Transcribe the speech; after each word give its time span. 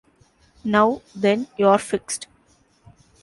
Now, 0.63 1.03
then, 1.13 1.45
you're 1.59 1.77
fixed. 1.77 2.25